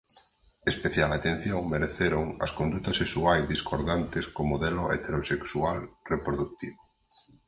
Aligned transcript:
Especial 0.71 1.09
atención 1.13 1.61
mereceron 1.73 2.25
as 2.45 2.51
condutas 2.59 2.95
sexuais 3.01 3.49
discordantes 3.53 4.25
co 4.33 4.41
modelo 4.51 4.83
heterosexual 4.93 5.77
reprodutivo. 6.11 6.81